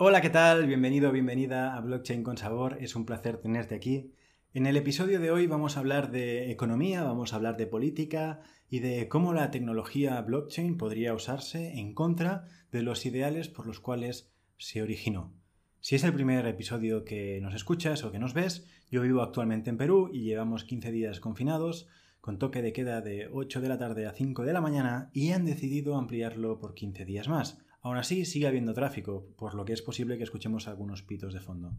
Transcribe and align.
Hola, 0.00 0.20
¿qué 0.20 0.30
tal? 0.30 0.68
Bienvenido, 0.68 1.10
bienvenida 1.10 1.74
a 1.74 1.80
Blockchain 1.80 2.22
con 2.22 2.36
Sabor. 2.36 2.78
Es 2.80 2.94
un 2.94 3.04
placer 3.04 3.38
tenerte 3.38 3.74
aquí. 3.74 4.12
En 4.54 4.66
el 4.66 4.76
episodio 4.76 5.18
de 5.18 5.32
hoy 5.32 5.48
vamos 5.48 5.76
a 5.76 5.80
hablar 5.80 6.12
de 6.12 6.52
economía, 6.52 7.02
vamos 7.02 7.32
a 7.32 7.36
hablar 7.36 7.56
de 7.56 7.66
política 7.66 8.38
y 8.70 8.78
de 8.78 9.08
cómo 9.08 9.32
la 9.32 9.50
tecnología 9.50 10.20
blockchain 10.22 10.78
podría 10.78 11.14
usarse 11.14 11.80
en 11.80 11.94
contra 11.94 12.44
de 12.70 12.82
los 12.82 13.04
ideales 13.06 13.48
por 13.48 13.66
los 13.66 13.80
cuales 13.80 14.30
se 14.56 14.82
originó. 14.82 15.32
Si 15.80 15.96
es 15.96 16.04
el 16.04 16.14
primer 16.14 16.46
episodio 16.46 17.04
que 17.04 17.40
nos 17.40 17.56
escuchas 17.56 18.04
o 18.04 18.12
que 18.12 18.20
nos 18.20 18.34
ves, 18.34 18.68
yo 18.92 19.02
vivo 19.02 19.20
actualmente 19.20 19.68
en 19.68 19.78
Perú 19.78 20.10
y 20.12 20.22
llevamos 20.22 20.62
15 20.62 20.92
días 20.92 21.18
confinados, 21.18 21.88
con 22.20 22.38
toque 22.38 22.62
de 22.62 22.72
queda 22.72 23.00
de 23.00 23.28
8 23.32 23.60
de 23.60 23.68
la 23.68 23.78
tarde 23.78 24.06
a 24.06 24.12
5 24.12 24.44
de 24.44 24.52
la 24.52 24.60
mañana 24.60 25.10
y 25.12 25.32
han 25.32 25.44
decidido 25.44 25.96
ampliarlo 25.96 26.60
por 26.60 26.74
15 26.74 27.04
días 27.04 27.26
más. 27.26 27.58
Aún 27.80 27.96
así, 27.96 28.24
sigue 28.24 28.46
habiendo 28.46 28.74
tráfico, 28.74 29.26
por 29.36 29.54
lo 29.54 29.64
que 29.64 29.72
es 29.72 29.82
posible 29.82 30.18
que 30.18 30.24
escuchemos 30.24 30.68
algunos 30.68 31.02
pitos 31.02 31.34
de 31.34 31.40
fondo. 31.40 31.76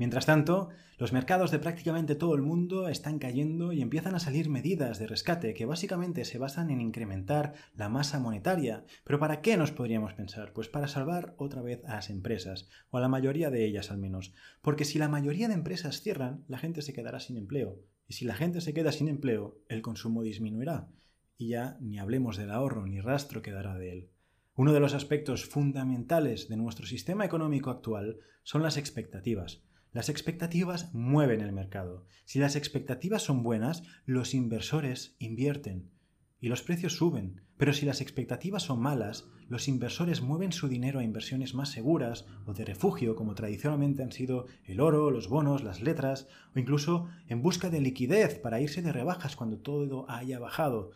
Mientras 0.00 0.24
tanto, 0.24 0.70
los 0.96 1.12
mercados 1.12 1.50
de 1.50 1.58
prácticamente 1.58 2.14
todo 2.14 2.34
el 2.34 2.40
mundo 2.40 2.88
están 2.88 3.18
cayendo 3.18 3.70
y 3.74 3.82
empiezan 3.82 4.14
a 4.14 4.18
salir 4.18 4.48
medidas 4.48 4.98
de 4.98 5.06
rescate 5.06 5.52
que 5.52 5.66
básicamente 5.66 6.24
se 6.24 6.38
basan 6.38 6.70
en 6.70 6.80
incrementar 6.80 7.52
la 7.76 7.90
masa 7.90 8.18
monetaria. 8.18 8.86
¿Pero 9.04 9.18
para 9.18 9.42
qué 9.42 9.58
nos 9.58 9.72
podríamos 9.72 10.14
pensar? 10.14 10.54
Pues 10.54 10.68
para 10.68 10.88
salvar 10.88 11.34
otra 11.36 11.60
vez 11.60 11.84
a 11.84 11.96
las 11.96 12.08
empresas, 12.08 12.70
o 12.88 12.96
a 12.96 13.02
la 13.02 13.08
mayoría 13.08 13.50
de 13.50 13.66
ellas 13.66 13.90
al 13.90 13.98
menos. 13.98 14.32
Porque 14.62 14.86
si 14.86 14.98
la 14.98 15.10
mayoría 15.10 15.48
de 15.48 15.54
empresas 15.54 16.00
cierran, 16.00 16.44
la 16.48 16.56
gente 16.56 16.80
se 16.80 16.94
quedará 16.94 17.20
sin 17.20 17.36
empleo. 17.36 17.82
Y 18.08 18.14
si 18.14 18.24
la 18.24 18.34
gente 18.34 18.62
se 18.62 18.72
queda 18.72 18.92
sin 18.92 19.06
empleo, 19.06 19.58
el 19.68 19.82
consumo 19.82 20.22
disminuirá. 20.22 20.88
Y 21.36 21.48
ya 21.48 21.76
ni 21.78 21.98
hablemos 21.98 22.38
del 22.38 22.52
ahorro, 22.52 22.86
ni 22.86 23.02
rastro 23.02 23.42
quedará 23.42 23.74
de 23.74 23.92
él. 23.92 24.10
Uno 24.60 24.74
de 24.74 24.80
los 24.80 24.92
aspectos 24.92 25.46
fundamentales 25.46 26.50
de 26.50 26.58
nuestro 26.58 26.84
sistema 26.84 27.24
económico 27.24 27.70
actual 27.70 28.18
son 28.42 28.62
las 28.62 28.76
expectativas. 28.76 29.62
Las 29.90 30.10
expectativas 30.10 30.92
mueven 30.92 31.40
el 31.40 31.50
mercado. 31.50 32.04
Si 32.26 32.38
las 32.38 32.56
expectativas 32.56 33.22
son 33.22 33.42
buenas, 33.42 33.84
los 34.04 34.34
inversores 34.34 35.16
invierten 35.18 35.88
y 36.40 36.50
los 36.50 36.60
precios 36.60 36.94
suben. 36.94 37.40
Pero 37.56 37.72
si 37.72 37.86
las 37.86 38.02
expectativas 38.02 38.64
son 38.64 38.80
malas, 38.80 39.30
los 39.48 39.66
inversores 39.66 40.20
mueven 40.20 40.52
su 40.52 40.68
dinero 40.68 40.98
a 40.98 41.04
inversiones 41.04 41.54
más 41.54 41.70
seguras 41.70 42.26
o 42.44 42.52
de 42.52 42.66
refugio, 42.66 43.16
como 43.16 43.34
tradicionalmente 43.34 44.02
han 44.02 44.12
sido 44.12 44.44
el 44.66 44.82
oro, 44.82 45.10
los 45.10 45.30
bonos, 45.30 45.64
las 45.64 45.80
letras, 45.80 46.28
o 46.54 46.58
incluso 46.58 47.08
en 47.28 47.40
busca 47.40 47.70
de 47.70 47.80
liquidez 47.80 48.38
para 48.38 48.60
irse 48.60 48.82
de 48.82 48.92
rebajas 48.92 49.36
cuando 49.36 49.56
todo 49.56 50.04
haya 50.10 50.38
bajado. 50.38 50.90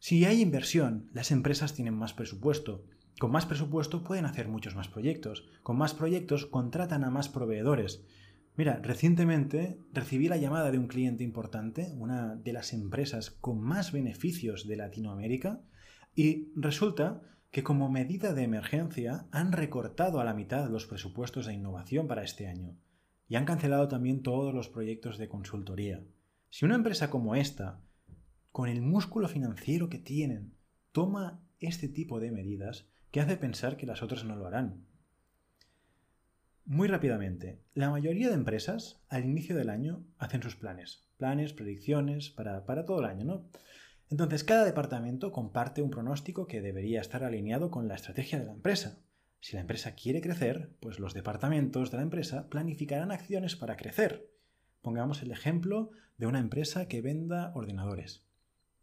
Si 0.00 0.24
hay 0.24 0.40
inversión, 0.40 1.08
las 1.12 1.30
empresas 1.30 1.72
tienen 1.72 1.94
más 1.94 2.12
presupuesto. 2.12 2.84
Con 3.18 3.30
más 3.30 3.46
presupuesto 3.46 4.04
pueden 4.04 4.26
hacer 4.26 4.48
muchos 4.48 4.76
más 4.76 4.88
proyectos. 4.88 5.48
Con 5.62 5.78
más 5.78 5.94
proyectos 5.94 6.46
contratan 6.46 7.04
a 7.04 7.10
más 7.10 7.28
proveedores. 7.28 8.04
Mira, 8.56 8.80
recientemente 8.82 9.78
recibí 9.92 10.28
la 10.28 10.36
llamada 10.36 10.70
de 10.70 10.78
un 10.78 10.86
cliente 10.86 11.24
importante, 11.24 11.92
una 11.96 12.36
de 12.36 12.52
las 12.52 12.72
empresas 12.72 13.30
con 13.30 13.60
más 13.60 13.92
beneficios 13.92 14.66
de 14.66 14.76
Latinoamérica, 14.76 15.60
y 16.14 16.52
resulta 16.56 17.22
que 17.50 17.62
como 17.62 17.90
medida 17.90 18.34
de 18.34 18.42
emergencia 18.42 19.26
han 19.30 19.52
recortado 19.52 20.20
a 20.20 20.24
la 20.24 20.34
mitad 20.34 20.68
los 20.70 20.86
presupuestos 20.86 21.46
de 21.46 21.54
innovación 21.54 22.06
para 22.06 22.22
este 22.22 22.48
año 22.48 22.76
y 23.28 23.36
han 23.36 23.44
cancelado 23.44 23.88
también 23.88 24.22
todos 24.22 24.54
los 24.54 24.68
proyectos 24.68 25.18
de 25.18 25.28
consultoría. 25.28 26.04
Si 26.50 26.64
una 26.64 26.76
empresa 26.76 27.10
como 27.10 27.34
esta, 27.34 27.80
con 28.52 28.68
el 28.68 28.82
músculo 28.82 29.28
financiero 29.28 29.88
que 29.88 29.98
tienen, 29.98 30.54
toma 30.92 31.42
este 31.58 31.88
tipo 31.88 32.20
de 32.20 32.30
medidas, 32.30 32.88
¿qué 33.16 33.22
hace 33.22 33.38
pensar 33.38 33.78
que 33.78 33.86
las 33.86 34.02
otras 34.02 34.24
no 34.24 34.36
lo 34.36 34.46
harán? 34.46 34.84
Muy 36.66 36.86
rápidamente, 36.86 37.62
la 37.72 37.88
mayoría 37.88 38.28
de 38.28 38.34
empresas 38.34 39.00
al 39.08 39.24
inicio 39.24 39.56
del 39.56 39.70
año 39.70 40.04
hacen 40.18 40.42
sus 40.42 40.54
planes, 40.54 41.08
planes, 41.16 41.54
predicciones 41.54 42.28
para, 42.28 42.62
todo 42.84 42.98
el 42.98 43.06
año, 43.06 43.24
¿no? 43.24 43.48
Entonces, 44.10 44.44
cada 44.44 44.66
departamento 44.66 45.32
comparte 45.32 45.80
un 45.80 45.88
pronóstico 45.88 46.46
que 46.46 46.60
debería 46.60 47.00
estar 47.00 47.24
alineado 47.24 47.70
con 47.70 47.88
la 47.88 47.94
estrategia 47.94 48.38
de 48.38 48.44
la 48.44 48.52
empresa. 48.52 49.00
Si 49.40 49.54
la 49.54 49.62
empresa 49.62 49.94
quiere 49.94 50.20
crecer, 50.20 50.76
pues 50.80 50.98
los 50.98 51.14
departamentos 51.14 51.90
de 51.90 51.96
la 51.96 52.02
empresa 52.02 52.50
planificarán 52.50 53.12
acciones 53.12 53.56
para 53.56 53.78
crecer. 53.78 54.30
Pongamos 54.82 55.22
el 55.22 55.30
ejemplo 55.30 55.90
de 56.18 56.26
una 56.26 56.40
empresa 56.40 56.86
que 56.86 57.00
venda 57.00 57.52
ordenadores. 57.54 58.26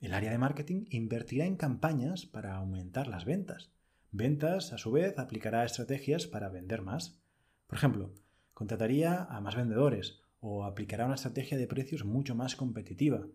El 0.02 0.16
área 0.16 0.32
de 0.32 0.40
marketing 0.40 0.86
invertirá 0.90 1.46
en 1.46 1.56
campañas 1.56 2.26
para 2.26 2.56
aumentar 2.56 3.08
las 3.08 3.26
ventas. 3.26 3.70
Ventas, 4.16 4.74
a 4.74 4.78
su 4.78 4.92
vez, 4.92 5.18
aplicará 5.18 5.66
estrategias 5.66 6.28
para 6.28 6.48
vender 6.48 6.84
más. 6.84 7.20
Por 7.66 7.80
ejemplo, 7.80 8.14
contrataría 8.54 9.24
a 9.24 9.42
más 9.42 9.56
vendedores 9.56 10.22
o 10.40 10.66
aplicará 10.66 11.08
una 11.08 11.16
estrategia 11.16 11.58
de 11.58 11.66
precios 11.66 12.06
mucho 12.06 12.36
más 12.36 12.56
competitiva. 12.56 13.26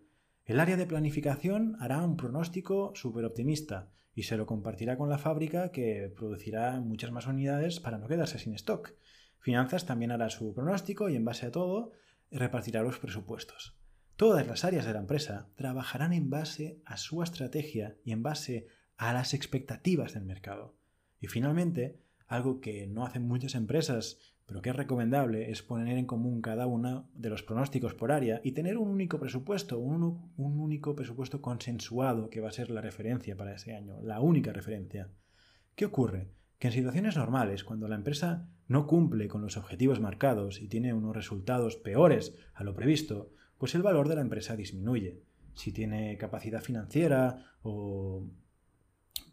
El 0.44 0.60
área 0.60 0.76
de 0.76 0.86
planificación 0.86 1.76
hará 1.80 2.00
un 2.04 2.16
pronóstico 2.16 2.92
súper 2.94 3.24
optimista 3.24 3.90
y 4.14 4.22
se 4.22 4.36
lo 4.36 4.46
compartirá 4.46 4.96
con 4.96 5.10
la 5.10 5.18
fábrica 5.18 5.72
que 5.72 6.12
producirá 6.14 6.78
muchas 6.78 7.10
más 7.10 7.26
unidades 7.26 7.80
para 7.80 7.98
no 7.98 8.06
quedarse 8.06 8.38
sin 8.38 8.54
stock. 8.54 8.94
Finanzas 9.40 9.84
también 9.84 10.12
hará 10.12 10.30
su 10.30 10.54
pronóstico 10.54 11.08
y 11.08 11.16
en 11.16 11.24
base 11.24 11.46
a 11.46 11.50
todo 11.50 11.90
repartirá 12.30 12.84
los 12.84 13.00
presupuestos. 13.00 13.76
Todas 14.14 14.46
las 14.46 14.64
áreas 14.64 14.86
de 14.86 14.92
la 14.92 15.00
empresa 15.00 15.50
trabajarán 15.56 16.12
en 16.12 16.30
base 16.30 16.80
a 16.84 16.98
su 16.98 17.20
estrategia 17.24 17.96
y 18.04 18.12
en 18.12 18.22
base 18.22 18.68
a 18.98 19.12
las 19.12 19.32
expectativas 19.32 20.12
del 20.12 20.24
mercado. 20.24 20.74
Y 21.20 21.28
finalmente, 21.28 22.00
algo 22.26 22.60
que 22.60 22.86
no 22.86 23.06
hacen 23.06 23.26
muchas 23.26 23.54
empresas, 23.54 24.18
pero 24.44 24.60
que 24.60 24.70
es 24.70 24.76
recomendable, 24.76 25.50
es 25.50 25.62
poner 25.62 25.96
en 25.96 26.06
común 26.06 26.42
cada 26.42 26.66
uno 26.66 27.08
de 27.14 27.30
los 27.30 27.42
pronósticos 27.42 27.94
por 27.94 28.12
área 28.12 28.40
y 28.44 28.52
tener 28.52 28.76
un 28.76 28.88
único 28.88 29.18
presupuesto, 29.18 29.78
un, 29.78 30.32
un 30.36 30.60
único 30.60 30.94
presupuesto 30.94 31.40
consensuado 31.40 32.28
que 32.28 32.40
va 32.40 32.48
a 32.48 32.52
ser 32.52 32.70
la 32.70 32.80
referencia 32.80 33.36
para 33.36 33.54
ese 33.54 33.74
año, 33.74 34.00
la 34.02 34.20
única 34.20 34.52
referencia. 34.52 35.10
¿Qué 35.74 35.86
ocurre? 35.86 36.28
Que 36.58 36.68
en 36.68 36.74
situaciones 36.74 37.16
normales, 37.16 37.62
cuando 37.62 37.86
la 37.86 37.94
empresa 37.94 38.48
no 38.66 38.86
cumple 38.86 39.28
con 39.28 39.42
los 39.42 39.56
objetivos 39.56 40.00
marcados 40.00 40.60
y 40.60 40.66
tiene 40.66 40.92
unos 40.92 41.14
resultados 41.14 41.76
peores 41.76 42.34
a 42.52 42.64
lo 42.64 42.74
previsto, 42.74 43.30
pues 43.58 43.74
el 43.76 43.82
valor 43.82 44.08
de 44.08 44.16
la 44.16 44.22
empresa 44.22 44.56
disminuye. 44.56 45.22
Si 45.54 45.72
tiene 45.72 46.16
capacidad 46.16 46.62
financiera 46.62 47.44
o 47.62 48.26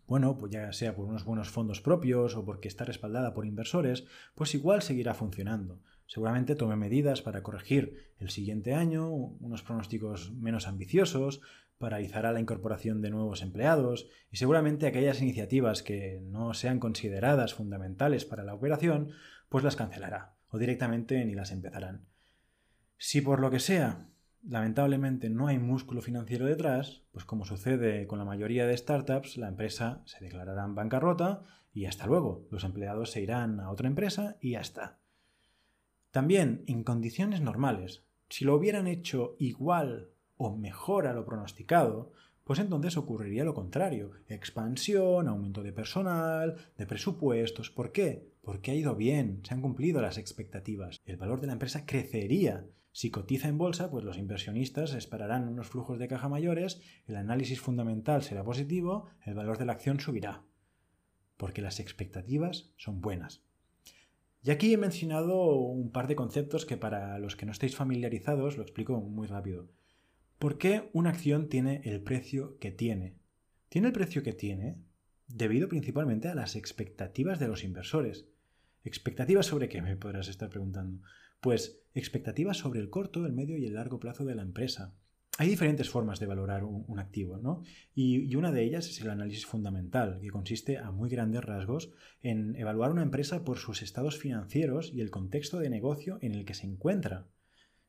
bueno, 0.08 0.38
pues 0.38 0.52
ya 0.52 0.72
sea 0.74 0.96
por 0.96 1.06
unos 1.06 1.26
buenos 1.26 1.50
fondos 1.50 1.82
propios 1.82 2.36
o 2.36 2.46
porque 2.46 2.68
está 2.68 2.86
respaldada 2.86 3.34
por 3.34 3.46
inversores, 3.46 4.06
pues 4.36 4.54
igual 4.54 4.82
seguirá 4.82 5.14
funcionando. 5.14 5.82
Seguramente 6.08 6.56
tome 6.56 6.76
medidas 6.76 7.22
para 7.22 7.42
corregir 7.42 8.14
el 8.20 8.30
siguiente 8.30 8.74
año, 8.74 9.10
unos 9.10 9.64
pronósticos 9.64 10.32
menos 10.34 10.68
ambiciosos, 10.68 11.42
paralizará 11.78 12.32
la 12.32 12.40
incorporación 12.40 13.02
de 13.02 13.10
nuevos 13.10 13.42
empleados 13.42 14.08
y 14.32 14.38
seguramente 14.38 14.88
aquellas 14.88 15.22
iniciativas 15.22 15.84
que 15.84 16.22
no 16.24 16.54
sean 16.54 16.80
consideradas 16.80 17.54
fundamentales 17.54 18.26
para 18.26 18.44
la 18.44 18.54
operación, 18.54 19.12
pues 19.50 19.64
las 19.64 19.76
cancelará 19.76 20.36
o 20.50 20.58
directamente 20.58 21.24
ni 21.26 21.34
las 21.34 21.52
empezarán. 21.52 22.06
Si 22.98 23.22
por 23.22 23.40
lo 23.40 23.52
que 23.52 23.60
sea 23.60 24.08
lamentablemente 24.48 25.30
no 25.30 25.48
hay 25.48 25.60
músculo 25.60 26.02
financiero 26.02 26.46
detrás, 26.46 27.04
pues 27.12 27.26
como 27.26 27.46
sucede 27.46 28.08
con 28.08 28.20
la 28.20 28.26
mayoría 28.26 28.68
de 28.68 28.78
startups, 28.78 29.38
la 29.38 29.48
empresa 29.48 30.02
se 30.06 30.24
declarará 30.24 30.64
en 30.66 30.76
bancarrota 30.76 31.44
y 31.74 31.86
hasta 31.86 32.06
luego. 32.06 32.48
Los 32.52 32.64
empleados 32.64 33.12
se 33.12 33.22
irán 33.22 33.60
a 33.60 33.72
otra 33.72 33.88
empresa 33.88 34.38
y 34.40 34.52
ya 34.52 34.62
está. 34.62 35.00
También, 36.12 36.64
en 36.68 36.84
condiciones 36.84 37.42
normales, 37.42 38.06
si 38.30 38.46
lo 38.46 38.56
hubieran 38.56 38.88
hecho 38.88 39.36
igual 39.40 40.12
o 40.38 40.56
mejor 40.56 41.08
a 41.08 41.14
lo 41.14 41.26
pronosticado, 41.26 42.14
pues 42.46 42.60
entonces 42.60 42.96
ocurriría 42.96 43.44
lo 43.44 43.54
contrario. 43.54 44.12
Expansión, 44.28 45.28
aumento 45.28 45.64
de 45.64 45.74
personal, 45.74 46.56
de 46.78 46.86
presupuestos. 46.86 47.72
¿Por 47.72 47.92
qué? 47.92 48.32
Porque 48.42 48.72
ha 48.72 48.76
ido 48.76 48.96
bien, 48.96 49.42
se 49.44 49.54
han 49.54 49.62
cumplido 49.62 50.02
las 50.02 50.18
expectativas. 50.18 51.02
El 51.06 51.18
valor 51.18 51.42
de 51.42 51.48
la 51.48 51.54
empresa 51.54 51.86
crecería. 51.86 52.66
Si 52.96 53.12
cotiza 53.12 53.50
en 53.50 53.58
bolsa, 53.58 53.92
pues 53.92 54.06
los 54.06 54.18
inversionistas 54.18 54.94
esperarán 54.94 55.50
unos 55.50 55.68
flujos 55.68 56.00
de 56.00 56.08
caja 56.08 56.30
mayores, 56.30 56.80
el 57.08 57.18
análisis 57.18 57.60
fundamental 57.60 58.24
será 58.24 58.42
positivo, 58.46 59.10
el 59.26 59.34
valor 59.34 59.58
de 59.58 59.66
la 59.66 59.74
acción 59.74 60.00
subirá. 60.00 60.46
Porque 61.36 61.62
las 61.62 61.82
expectativas 61.82 62.72
son 62.78 63.02
buenas. 63.02 63.44
Y 64.44 64.52
aquí 64.52 64.74
he 64.74 64.78
mencionado 64.78 65.58
un 65.58 65.92
par 65.92 66.08
de 66.08 66.16
conceptos 66.16 66.66
que 66.66 66.78
para 66.78 67.20
los 67.20 67.36
que 67.36 67.46
no 67.46 67.52
estéis 67.52 67.76
familiarizados 67.76 68.56
lo 68.56 68.64
explico 68.64 69.02
muy 69.02 69.28
rápido. 69.28 69.68
¿Por 70.40 70.58
qué 70.58 70.90
una 70.94 71.10
acción 71.10 71.50
tiene 71.50 71.82
el 71.84 72.00
precio 72.00 72.58
que 72.60 72.72
tiene? 72.72 73.18
Tiene 73.68 73.88
el 73.88 73.94
precio 73.94 74.24
que 74.24 74.32
tiene 74.32 74.78
debido 75.28 75.68
principalmente 75.68 76.30
a 76.30 76.36
las 76.36 76.56
expectativas 76.56 77.40
de 77.40 77.50
los 77.50 77.66
inversores. 77.66 78.30
¿Expectativas 78.86 79.48
sobre 79.48 79.68
qué? 79.68 79.82
Me 79.82 79.98
podrás 79.98 80.30
estar 80.30 80.48
preguntando. 80.48 81.02
Pues 81.46 81.80
expectativas 81.94 82.58
sobre 82.58 82.80
el 82.80 82.90
corto, 82.90 83.24
el 83.24 83.32
medio 83.32 83.56
y 83.56 83.68
el 83.68 83.76
largo 83.76 84.00
plazo 84.00 84.26
de 84.26 84.34
la 84.34 84.42
empresa. 84.42 84.96
hay 85.38 85.48
diferentes 85.48 85.92
formas 85.92 86.20
de 86.20 86.26
valorar 86.26 86.64
un, 86.64 86.98
activo, 86.98 87.38
¿no? 87.38 87.62
Y, 87.94 88.36
una 88.36 88.52
de 88.52 88.64
ellas 88.64 88.90
es 88.90 89.00
el 89.02 89.12
análisis 89.12 89.46
fundamental, 89.46 90.18
que 90.20 90.32
consiste 90.32 90.80
a 90.80 90.90
muy 90.90 91.08
grandes 91.08 91.44
rasgos 91.44 91.92
en 92.24 92.56
evaluar 92.56 92.90
una 92.90 93.04
empresa 93.04 93.44
por 93.44 93.60
sus 93.60 93.84
estados 93.84 94.18
financieros 94.18 94.92
y 94.92 95.02
el 95.02 95.12
contexto 95.12 95.60
de 95.60 95.70
negocio 95.70 96.18
en 96.22 96.34
el 96.34 96.46
que 96.46 96.56
se 96.56 96.66
encuentra, 96.66 97.28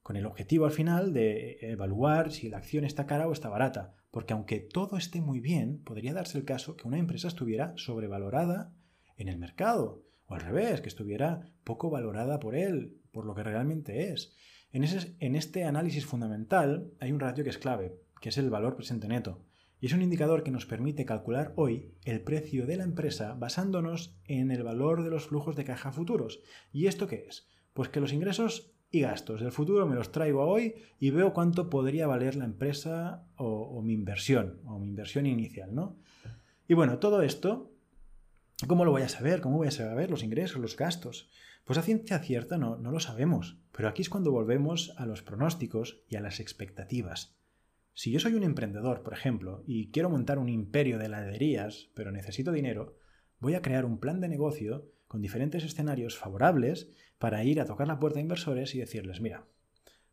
con 0.02 0.16
el 0.16 0.26
objetivo 0.26 0.66
al 0.66 0.72
final 0.72 1.14
de 1.14 1.56
evaluar 1.62 2.32
si 2.32 2.50
la 2.50 2.58
acción 2.58 2.84
está 2.84 3.06
cara 3.06 3.26
o 3.26 3.32
está 3.32 3.48
barata, 3.48 3.94
porque 4.10 4.34
aunque 4.34 4.60
todo 4.60 4.98
esté 4.98 5.22
muy 5.22 5.40
bien, 5.40 5.82
podría 5.82 6.12
darse 6.12 6.36
el 6.36 6.44
caso 6.44 6.76
que 6.76 6.86
una 6.86 6.98
empresa 6.98 7.28
estuviera 7.28 7.72
sobrevalorada 7.78 8.74
en 9.16 9.28
el 9.28 9.38
mercado, 9.38 10.04
o 10.26 10.34
al 10.34 10.40
revés, 10.40 10.80
que 10.82 10.88
estuviera 10.88 11.52
poco 11.64 11.88
valorada 11.88 12.40
por 12.40 12.54
él, 12.54 13.00
por 13.16 13.24
lo 13.24 13.34
que 13.34 13.42
realmente 13.42 14.12
es. 14.12 14.36
En, 14.72 14.84
este 15.36 15.64
análisis 15.64 16.04
fundamental 16.04 16.92
hay 17.00 17.12
un 17.12 17.18
ratio 17.18 17.44
que 17.44 17.50
es 17.50 17.56
clave, 17.56 17.96
que 18.20 18.28
es 18.28 18.36
el 18.36 18.50
valor 18.50 18.76
presente 18.76 19.08
neto. 19.08 19.40
Y 19.80 19.86
es 19.86 19.94
un 19.94 20.02
indicador 20.02 20.42
que 20.42 20.50
nos 20.50 20.66
permite 20.66 21.06
calcular 21.06 21.54
hoy 21.56 21.94
el 22.04 22.20
precio 22.20 22.66
de 22.66 22.76
la 22.76 22.84
empresa 22.84 23.32
basándonos 23.32 24.18
en 24.26 24.50
el 24.50 24.62
valor 24.62 25.02
de 25.02 25.08
los 25.08 25.28
flujos 25.28 25.56
de 25.56 25.64
caja 25.64 25.92
futuros. 25.92 26.40
¿Y 26.74 26.88
esto 26.88 27.06
qué 27.08 27.24
es? 27.26 27.48
Pues 27.72 27.88
que 27.88 28.00
los 28.00 28.12
ingresos 28.12 28.74
y 28.90 29.00
gastos 29.00 29.40
del 29.40 29.50
futuro 29.50 29.86
me 29.86 29.94
los 29.94 30.12
traigo 30.12 30.42
a 30.42 30.46
hoy 30.46 30.74
y 31.00 31.08
veo 31.08 31.32
cuánto 31.32 31.70
podría 31.70 32.06
valer 32.06 32.36
la 32.36 32.44
empresa 32.44 33.26
o, 33.36 33.46
o 33.46 33.80
mi 33.80 33.94
inversión, 33.94 34.60
o 34.66 34.78
mi 34.78 34.88
inversión 34.88 35.24
inicial, 35.24 35.74
¿no? 35.74 35.96
Y 36.68 36.74
bueno, 36.74 36.98
todo 36.98 37.22
esto, 37.22 37.72
¿cómo 38.66 38.84
lo 38.84 38.90
voy 38.90 39.02
a 39.02 39.08
saber? 39.08 39.40
¿Cómo 39.40 39.58
voy 39.58 39.68
a 39.68 39.72
saber 39.72 40.10
los 40.10 40.22
ingresos, 40.22 40.60
los 40.60 40.76
gastos? 40.76 41.30
Pues 41.64 41.78
a 41.78 41.82
ciencia 41.82 42.18
cierta 42.20 42.56
no, 42.58 42.76
no 42.76 42.90
lo 42.90 43.00
sabemos, 43.00 43.58
pero 43.72 43.88
aquí 43.88 44.02
es 44.02 44.08
cuando 44.08 44.32
volvemos 44.32 44.94
a 44.96 45.06
los 45.06 45.22
pronósticos 45.22 46.02
y 46.08 46.16
a 46.16 46.20
las 46.20 46.40
expectativas. 46.40 47.36
Si 47.92 48.10
yo 48.10 48.20
soy 48.20 48.34
un 48.34 48.42
emprendedor, 48.42 49.02
por 49.02 49.14
ejemplo, 49.14 49.64
y 49.66 49.90
quiero 49.90 50.10
montar 50.10 50.38
un 50.38 50.48
imperio 50.48 50.98
de 50.98 51.06
heladerías, 51.06 51.90
pero 51.94 52.12
necesito 52.12 52.52
dinero, 52.52 52.98
voy 53.40 53.54
a 53.54 53.62
crear 53.62 53.84
un 53.84 53.98
plan 53.98 54.20
de 54.20 54.28
negocio 54.28 54.92
con 55.08 55.22
diferentes 55.22 55.64
escenarios 55.64 56.16
favorables 56.16 56.90
para 57.18 57.42
ir 57.44 57.60
a 57.60 57.64
tocar 57.64 57.88
la 57.88 57.98
puerta 57.98 58.18
a 58.18 58.22
inversores 58.22 58.74
y 58.74 58.80
decirles, 58.80 59.20
mira, 59.20 59.46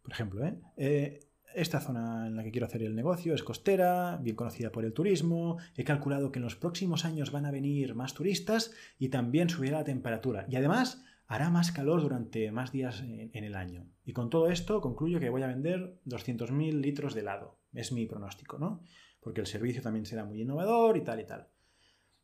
por 0.01 0.11
ejemplo, 0.11 0.45
¿eh? 0.45 0.59
Eh, 0.77 1.19
esta 1.55 1.79
zona 1.79 2.27
en 2.27 2.35
la 2.35 2.43
que 2.43 2.51
quiero 2.51 2.67
hacer 2.67 2.83
el 2.83 2.95
negocio 2.95 3.33
es 3.33 3.43
costera, 3.43 4.17
bien 4.21 4.35
conocida 4.35 4.71
por 4.71 4.85
el 4.85 4.93
turismo, 4.93 5.57
he 5.75 5.83
calculado 5.83 6.31
que 6.31 6.39
en 6.39 6.43
los 6.43 6.55
próximos 6.55 7.05
años 7.05 7.31
van 7.31 7.45
a 7.45 7.51
venir 7.51 7.95
más 7.95 8.13
turistas 8.13 8.71
y 8.99 9.09
también 9.09 9.49
subirá 9.49 9.79
la 9.79 9.83
temperatura. 9.83 10.45
Y 10.49 10.55
además 10.55 11.03
hará 11.27 11.49
más 11.49 11.71
calor 11.71 12.01
durante 12.01 12.51
más 12.51 12.71
días 12.71 13.01
en, 13.01 13.43
el 13.43 13.55
año. 13.55 13.87
Y 14.05 14.13
con 14.13 14.29
todo 14.29 14.49
esto 14.49 14.81
concluyo 14.81 15.19
que 15.19 15.29
voy 15.29 15.41
a 15.41 15.47
vender 15.47 15.99
200.000 16.05 16.81
litros 16.81 17.13
de 17.13 17.21
helado. 17.21 17.59
Es 17.73 17.91
mi 17.91 18.05
pronóstico, 18.05 18.59
¿no? 18.59 18.83
Porque 19.19 19.41
el 19.41 19.47
servicio 19.47 19.81
también 19.81 20.05
será 20.05 20.25
muy 20.25 20.41
innovador 20.41 20.97
y 20.97 21.01
tal 21.01 21.19
y 21.19 21.25
tal. 21.25 21.47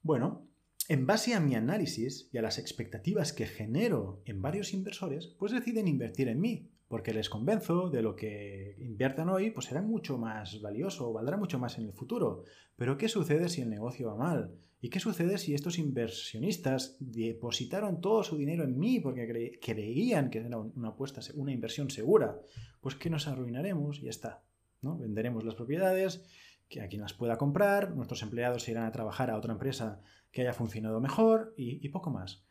Bueno, 0.02 0.48
en 0.90 1.06
base 1.06 1.34
a 1.34 1.40
mi 1.40 1.56
análisis 1.56 2.30
y 2.32 2.38
a 2.38 2.42
las 2.42 2.58
expectativas 2.58 3.34
que 3.34 3.48
genero 3.48 4.22
en 4.26 4.42
varios 4.42 4.74
inversores, 4.74 5.28
pues 5.28 5.52
deciden 5.52 5.88
invertir 5.88 6.28
en 6.28 6.40
mí, 6.40 6.70
porque 6.90 7.14
les 7.14 7.30
convenzo 7.30 7.92
de 7.92 8.02
lo 8.02 8.16
que 8.16 8.76
inviertan 8.80 9.30
hoy, 9.30 9.52
pues 9.52 9.68
será 9.68 9.82
mucho 9.82 10.18
más 10.18 10.60
valioso 10.60 11.08
o 11.08 11.14
valdrá 11.14 11.38
mucho 11.38 11.60
más 11.60 11.78
en 11.78 11.86
el 11.86 11.94
futuro. 11.94 12.44
Pero 12.76 12.98
¿qué 12.98 13.08
sucede 13.08 13.48
si 13.48 13.62
el 13.62 13.70
negocio 13.70 14.08
va 14.08 14.16
mal? 14.16 14.56
¿Y 14.82 14.90
qué 14.90 15.00
sucede 15.00 15.38
si 15.38 15.54
estos 15.54 15.78
inversionistas 15.78 16.98
depositaron 17.00 18.02
todo 18.02 18.24
su 18.24 18.38
dinero 18.38 18.64
en 18.64 18.80
mí 18.80 19.00
porque 19.00 19.60
creían 19.62 20.32
que 20.32 20.40
era 20.40 20.58
una 20.58 20.90
apuesta, 20.90 21.22
una 21.36 21.52
inversión 21.52 21.92
segura? 21.92 22.40
Pues 22.82 22.96
que 22.96 23.12
nos 23.12 23.28
arruinaremos 23.28 24.00
y 24.00 24.06
ya 24.06 24.10
está. 24.10 24.42
¿no? 24.82 24.98
Venderemos 24.98 25.44
las 25.44 25.56
propiedades, 25.56 26.24
que 26.70 26.82
a 26.82 26.88
quien 26.88 27.02
las 27.02 27.14
pueda 27.14 27.38
comprar, 27.38 27.96
nuestros 27.96 28.24
empleados 28.24 28.64
se 28.64 28.72
irán 28.72 28.86
a 28.86 28.92
trabajar 28.92 29.30
a 29.30 29.38
otra 29.38 29.54
empresa 29.54 30.02
que 30.32 30.42
haya 30.42 30.54
funcionado 30.54 31.00
mejor 31.00 31.54
y 31.56 31.88
poco 31.90 32.10
más. 32.10 32.44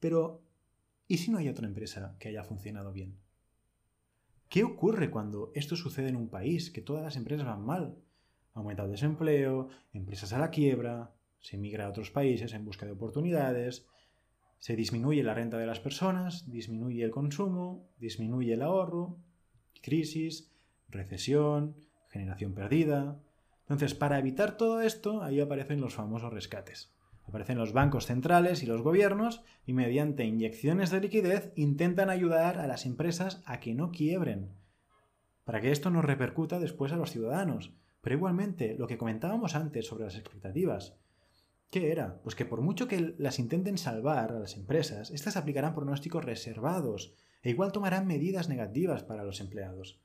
Pero, 0.00 0.42
¿y 1.06 1.18
si 1.18 1.30
no 1.30 1.38
hay 1.38 1.48
otra 1.48 1.68
empresa 1.68 2.16
que 2.18 2.30
haya 2.30 2.42
funcionado 2.42 2.92
bien? 2.92 3.25
¿Qué 4.48 4.62
ocurre 4.62 5.10
cuando 5.10 5.50
esto 5.54 5.76
sucede 5.76 6.08
en 6.08 6.16
un 6.16 6.28
país, 6.28 6.70
que 6.70 6.80
todas 6.80 7.02
las 7.02 7.16
empresas 7.16 7.46
van 7.46 7.64
mal? 7.64 7.96
Aumenta 8.54 8.84
el 8.84 8.90
desempleo, 8.90 9.68
empresas 9.92 10.32
a 10.32 10.38
la 10.38 10.50
quiebra, 10.50 11.12
se 11.40 11.58
migra 11.58 11.86
a 11.86 11.90
otros 11.90 12.10
países 12.10 12.54
en 12.54 12.64
busca 12.64 12.86
de 12.86 12.92
oportunidades, 12.92 13.86
se 14.58 14.76
disminuye 14.76 15.22
la 15.22 15.34
renta 15.34 15.58
de 15.58 15.66
las 15.66 15.80
personas, 15.80 16.50
disminuye 16.50 17.04
el 17.04 17.10
consumo, 17.10 17.88
disminuye 17.98 18.54
el 18.54 18.62
ahorro, 18.62 19.18
crisis, 19.82 20.50
recesión, 20.88 21.76
generación 22.08 22.54
perdida. 22.54 23.20
Entonces, 23.62 23.94
para 23.94 24.18
evitar 24.18 24.56
todo 24.56 24.80
esto, 24.80 25.22
ahí 25.22 25.40
aparecen 25.40 25.80
los 25.80 25.94
famosos 25.94 26.32
rescates. 26.32 26.95
Aparecen 27.26 27.58
los 27.58 27.72
bancos 27.72 28.06
centrales 28.06 28.62
y 28.62 28.66
los 28.66 28.82
gobiernos 28.82 29.42
y 29.66 29.72
mediante 29.72 30.24
inyecciones 30.24 30.90
de 30.90 31.00
liquidez 31.00 31.52
intentan 31.56 32.08
ayudar 32.08 32.58
a 32.58 32.66
las 32.66 32.86
empresas 32.86 33.42
a 33.46 33.58
que 33.58 33.74
no 33.74 33.90
quiebren, 33.90 34.52
para 35.44 35.60
que 35.60 35.72
esto 35.72 35.90
no 35.90 36.02
repercuta 36.02 36.60
después 36.60 36.92
a 36.92 36.96
los 36.96 37.10
ciudadanos. 37.10 37.72
Pero 38.00 38.16
igualmente, 38.16 38.76
lo 38.78 38.86
que 38.86 38.98
comentábamos 38.98 39.56
antes 39.56 39.86
sobre 39.86 40.04
las 40.04 40.14
expectativas, 40.14 40.96
¿qué 41.70 41.90
era? 41.90 42.20
Pues 42.22 42.36
que 42.36 42.44
por 42.44 42.60
mucho 42.60 42.86
que 42.86 43.16
las 43.18 43.40
intenten 43.40 43.78
salvar 43.78 44.30
a 44.30 44.38
las 44.38 44.56
empresas, 44.56 45.10
estas 45.10 45.36
aplicarán 45.36 45.74
pronósticos 45.74 46.24
reservados 46.24 47.14
e 47.42 47.50
igual 47.50 47.72
tomarán 47.72 48.06
medidas 48.06 48.48
negativas 48.48 49.02
para 49.02 49.24
los 49.24 49.40
empleados. 49.40 50.00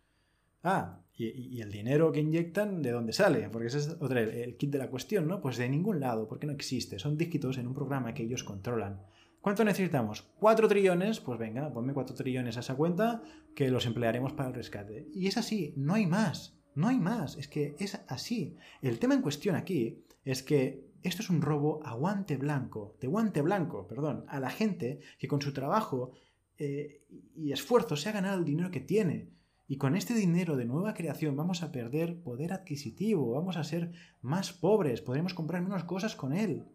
Ah, 0.63 1.01
y, 1.15 1.61
el 1.61 1.71
dinero 1.71 2.11
que 2.11 2.19
inyectan, 2.19 2.81
¿de 2.81 2.91
dónde 2.91 3.13
sale? 3.13 3.49
Porque 3.49 3.67
ese 3.67 3.77
es 3.79 3.89
otra, 3.99 4.21
el 4.21 4.57
kit 4.57 4.71
de 4.71 4.77
la 4.77 4.89
cuestión, 4.89 5.27
¿no? 5.27 5.41
Pues 5.41 5.57
de 5.57 5.69
ningún 5.69 5.99
lado, 5.99 6.27
porque 6.27 6.47
no 6.47 6.53
existe. 6.53 6.97
Son 6.99 7.17
dígitos 7.17 7.57
en 7.57 7.67
un 7.67 7.75
programa 7.75 8.13
que 8.13 8.23
ellos 8.23 8.43
controlan. 8.43 9.01
¿Cuánto 9.39 9.63
necesitamos? 9.63 10.23
¿Cuatro 10.39 10.67
trillones? 10.67 11.19
Pues 11.19 11.39
venga, 11.39 11.71
ponme 11.73 11.93
cuatro 11.93 12.15
trillones 12.15 12.57
a 12.57 12.61
esa 12.61 12.75
cuenta 12.75 13.23
que 13.55 13.69
los 13.69 13.85
emplearemos 13.85 14.33
para 14.33 14.49
el 14.49 14.55
rescate. 14.55 15.07
Y 15.13 15.27
es 15.27 15.37
así, 15.37 15.73
no 15.77 15.95
hay 15.95 16.05
más. 16.05 16.57
No 16.75 16.87
hay 16.87 16.99
más. 16.99 17.37
Es 17.37 17.47
que 17.47 17.75
es 17.79 17.99
así. 18.07 18.55
El 18.81 18.99
tema 18.99 19.13
en 19.13 19.21
cuestión 19.21 19.55
aquí 19.55 20.03
es 20.25 20.43
que 20.43 20.91
esto 21.03 21.21
es 21.21 21.29
un 21.29 21.41
robo 21.41 21.81
a 21.83 21.93
guante 21.95 22.37
blanco, 22.37 22.95
de 23.01 23.07
guante 23.07 23.41
blanco, 23.41 23.87
perdón, 23.87 24.25
a 24.27 24.39
la 24.39 24.51
gente 24.51 24.99
que 25.17 25.27
con 25.27 25.41
su 25.41 25.51
trabajo 25.53 26.11
eh, 26.57 27.01
y 27.35 27.51
esfuerzo 27.51 27.95
se 27.95 28.09
ha 28.09 28.11
ganado 28.11 28.37
el 28.37 28.45
dinero 28.45 28.69
que 28.69 28.81
tiene 28.81 29.29
y 29.71 29.77
con 29.77 29.95
este 29.95 30.13
dinero 30.13 30.57
de 30.57 30.65
nueva 30.65 30.93
creación 30.93 31.37
vamos 31.37 31.63
a 31.63 31.71
perder 31.71 32.21
poder 32.23 32.51
adquisitivo, 32.51 33.31
vamos 33.31 33.55
a 33.55 33.63
ser 33.63 33.93
más 34.19 34.51
pobres, 34.51 34.99
podremos 34.99 35.33
comprar 35.33 35.61
menos 35.61 35.85
cosas 35.85 36.13
con 36.13 36.33
él. 36.33 36.65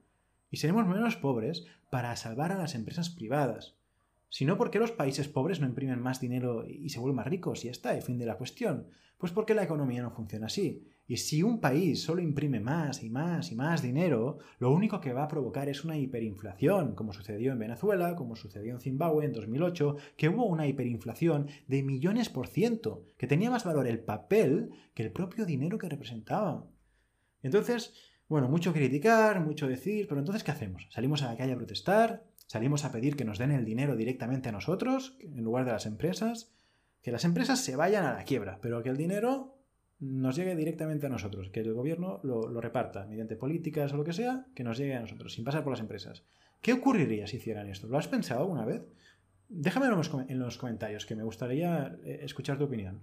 Y 0.51 0.57
seremos 0.57 0.87
menos 0.87 1.15
pobres 1.15 1.67
para 1.91 2.17
salvar 2.17 2.53
a 2.53 2.57
las 2.57 2.75
empresas 2.75 3.11
privadas. 3.11 3.77
Si 4.31 4.47
no, 4.47 4.57
¿por 4.57 4.71
qué 4.71 4.79
los 4.79 4.93
países 4.93 5.29
pobres 5.29 5.61
no 5.61 5.67
imprimen 5.67 6.01
más 6.01 6.23
dinero 6.23 6.67
y 6.67 6.89
se 6.89 6.99
vuelven 6.99 7.17
más 7.17 7.27
ricos? 7.27 7.63
Y 7.63 7.67
ya 7.67 7.73
está, 7.73 7.95
el 7.95 8.01
fin 8.01 8.17
de 8.19 8.25
la 8.25 8.39
cuestión. 8.39 8.87
Pues 9.19 9.31
porque 9.31 9.53
la 9.53 9.65
economía 9.65 10.01
no 10.01 10.13
funciona 10.13 10.47
así. 10.47 10.89
Y 11.09 11.19
si 11.19 11.43
un 11.43 11.61
país 11.61 12.03
solo 12.03 12.21
imprime 12.21 12.59
más 12.59 13.03
y 13.03 13.11
más 13.11 13.53
y 13.53 13.55
más 13.55 13.81
dinero, 13.81 14.39
lo 14.59 14.73
único 14.73 15.01
que 15.01 15.13
va 15.13 15.25
a 15.25 15.29
provocar 15.29 15.69
es 15.69 15.85
una 15.85 15.97
hiperinflación, 15.97 16.95
como 16.95 17.13
sucedió 17.13 17.53
en 17.53 17.61
Venezuela, 17.61 18.17
como 18.17 18.35
sucedió 18.35 18.73
en 18.73 18.81
Zimbabue 18.81 19.25
en 19.25 19.33
2008, 19.33 19.97
que 20.17 20.29
hubo 20.29 20.47
una 20.47 20.67
hiperinflación 20.67 21.47
de 21.69 21.85
millones 21.85 22.29
por 22.29 22.49
ciento, 22.49 23.05
que 23.19 23.29
tenía 23.29 23.51
más 23.51 23.65
valor 23.65 23.87
el 23.87 24.01
papel 24.01 24.71
que 24.95 25.05
el 25.05 25.13
propio 25.13 25.47
dinero 25.47 25.79
que 25.79 25.89
representaba. 25.89 26.67
Entonces, 27.43 27.95
bueno, 28.29 28.49
mucho 28.49 28.73
criticar, 28.73 29.41
mucho 29.41 29.69
decir, 29.69 30.09
pero 30.09 30.19
entonces, 30.19 30.43
¿qué 30.43 30.51
hacemos? 30.51 30.89
¿Salimos 30.91 31.23
a 31.23 31.31
la 31.31 31.37
calle 31.37 31.53
a 31.53 31.57
protestar? 31.57 32.25
¿Salimos 32.49 32.85
a 32.85 32.91
pedir 32.91 33.15
que 33.15 33.25
nos 33.25 33.39
den 33.39 33.53
el 33.53 33.65
dinero 33.65 33.95
directamente 33.95 34.49
a 34.49 34.53
nosotros, 34.53 35.17
en 35.21 35.45
lugar 35.45 35.65
de 35.65 35.73
las 35.73 35.87
empresas? 35.87 36.53
Que 37.03 37.13
las 37.13 37.25
empresas 37.25 37.61
se 37.61 37.77
vayan 37.77 38.05
a 38.05 38.15
la 38.15 38.25
quiebra, 38.25 38.59
pero 38.61 38.83
que 38.83 38.89
el 38.89 38.97
dinero 38.97 39.56
nos 39.99 40.37
llegue 40.37 40.55
directamente 40.55 41.07
a 41.07 41.09
nosotros, 41.09 41.49
que 41.51 41.61
el 41.61 41.73
gobierno 41.73 42.21
lo, 42.23 42.61
reparta 42.61 43.07
mediante 43.07 43.37
políticas 43.37 43.93
o 43.93 43.97
lo 43.97 44.05
que 44.05 44.13
sea, 44.13 44.47
que 44.55 44.65
nos 44.65 44.79
llegue 44.79 44.95
a 44.95 45.01
nosotros, 45.01 45.33
sin 45.33 45.45
pasar 45.45 45.63
por 45.63 45.73
las 45.73 45.81
empresas. 45.81 46.25
¿Qué 46.61 46.73
ocurriría 46.73 47.27
si 47.27 47.37
hicieran 47.37 47.69
esto? 47.69 47.89
¿Lo 47.89 47.99
has 47.99 48.09
pensado 48.09 48.41
alguna 48.41 48.65
vez? 48.65 48.83
Déjame 49.49 49.87
en 49.87 50.39
los 50.39 50.59
comentarios, 50.59 51.07
que 51.07 51.17
me 51.17 51.23
gustaría 51.23 51.97
eh, 52.05 52.21
escuchar 52.23 52.59
tu 52.59 52.65
opinión. 52.65 53.03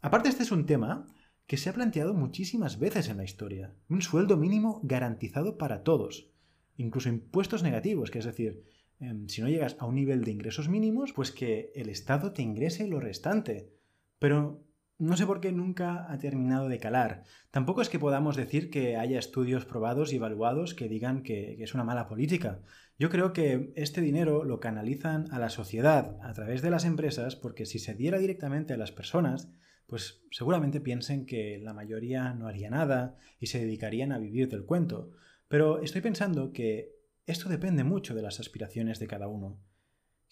Aparte, 0.00 0.28
este 0.28 0.42
es 0.42 0.52
un 0.52 0.66
tema 0.66 1.06
que 1.46 1.56
se 1.56 1.68
ha 1.68 1.74
planteado 1.74 2.14
muchísimas 2.14 2.78
veces 2.78 3.08
en 3.08 3.18
la 3.18 3.24
historia. 3.24 3.74
Un 3.88 4.02
sueldo 4.02 4.36
mínimo 4.36 4.80
garantizado 4.82 5.58
para 5.58 5.82
todos. 5.82 6.30
Incluso 6.76 7.08
impuestos 7.08 7.62
negativos, 7.62 8.10
que 8.10 8.18
es 8.18 8.24
decir, 8.24 8.64
em, 8.98 9.28
si 9.28 9.42
no 9.42 9.48
llegas 9.48 9.76
a 9.78 9.86
un 9.86 9.94
nivel 9.94 10.24
de 10.24 10.30
ingresos 10.30 10.68
mínimos, 10.68 11.12
pues 11.12 11.30
que 11.30 11.70
el 11.74 11.88
Estado 11.88 12.32
te 12.32 12.42
ingrese 12.42 12.88
lo 12.88 12.98
restante. 12.98 13.70
Pero 14.18 14.64
no 14.98 15.16
sé 15.16 15.26
por 15.26 15.40
qué 15.40 15.50
nunca 15.52 16.10
ha 16.10 16.18
terminado 16.18 16.68
de 16.68 16.78
calar. 16.78 17.24
Tampoco 17.50 17.82
es 17.82 17.88
que 17.88 17.98
podamos 17.98 18.36
decir 18.36 18.70
que 18.70 18.96
haya 18.96 19.18
estudios 19.18 19.64
probados 19.64 20.12
y 20.12 20.16
evaluados 20.16 20.74
que 20.74 20.88
digan 20.88 21.22
que, 21.22 21.62
es 21.62 21.74
una 21.74 21.84
mala 21.84 22.06
política. 22.06 22.62
Yo 22.98 23.10
creo 23.10 23.32
que 23.32 23.72
este 23.74 24.00
dinero 24.00 24.44
lo 24.44 24.60
canalizan 24.60 25.26
a 25.32 25.38
la 25.38 25.50
sociedad 25.50 26.16
a 26.22 26.32
través 26.32 26.62
de 26.62 26.70
las 26.70 26.84
empresas 26.84 27.34
porque 27.34 27.66
si 27.66 27.78
se 27.78 27.94
diera 27.94 28.18
directamente 28.18 28.72
a 28.72 28.76
las 28.76 28.92
personas, 28.92 29.50
pues 29.86 30.22
seguramente 30.30 30.80
piensen 30.80 31.26
que 31.26 31.58
la 31.58 31.74
mayoría 31.74 32.32
no 32.34 32.46
haría 32.46 32.70
nada 32.70 33.16
y 33.40 33.48
se 33.48 33.58
dedicarían 33.58 34.12
a 34.12 34.18
vivir 34.18 34.48
del 34.48 34.64
cuento. 34.64 35.10
Pero 35.48 35.82
estoy 35.82 36.02
pensando 36.02 36.52
que 36.52 36.94
esto 37.26 37.48
depende 37.48 37.84
mucho 37.84 38.14
de 38.14 38.22
las 38.22 38.38
aspiraciones 38.38 39.00
de 39.00 39.08
cada 39.08 39.26
uno. 39.26 39.60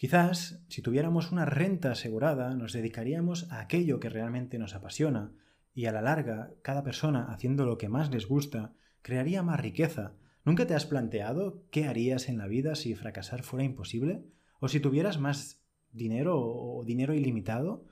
Quizás, 0.02 0.60
si 0.66 0.82
tuviéramos 0.82 1.30
una 1.30 1.44
renta 1.44 1.92
asegurada, 1.92 2.56
nos 2.56 2.72
dedicaríamos 2.72 3.48
a 3.52 3.60
aquello 3.60 4.00
que 4.00 4.08
realmente 4.08 4.58
nos 4.58 4.74
apasiona, 4.74 5.30
y 5.74 5.86
a 5.86 5.92
la 5.92 6.02
larga, 6.02 6.50
cada 6.62 6.82
persona 6.82 7.32
haciendo 7.32 7.66
lo 7.66 7.78
que 7.78 7.88
más 7.88 8.10
les 8.10 8.26
gusta, 8.26 8.72
crearía 9.02 9.44
más 9.44 9.60
riqueza. 9.60 10.14
¿Nunca 10.44 10.66
te 10.66 10.74
has 10.74 10.86
planteado 10.86 11.62
qué 11.70 11.84
harías 11.84 12.28
en 12.28 12.38
la 12.38 12.48
vida 12.48 12.74
si 12.74 12.96
fracasar 12.96 13.44
fuera 13.44 13.64
imposible? 13.64 14.24
¿O 14.58 14.66
si 14.66 14.80
tuvieras 14.80 15.20
más 15.20 15.62
dinero 15.92 16.36
o 16.36 16.82
dinero 16.84 17.14
ilimitado? 17.14 17.84